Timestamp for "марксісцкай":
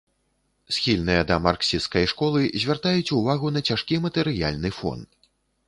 1.47-2.09